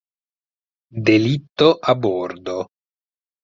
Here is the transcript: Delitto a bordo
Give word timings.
Delitto 1.09 1.69
a 1.79 1.93
bordo 1.93 2.57